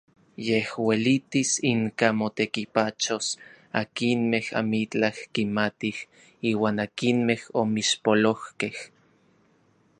Yej 0.47 0.59
uelitis 0.83 1.51
inka 1.71 2.07
motekipachos 2.21 3.27
akinmej 3.81 4.45
amitlaj 4.61 5.15
kimatij 5.33 5.97
iuan 6.49 6.77
akinmej 6.85 7.41
omixpolojkej. 7.61 8.75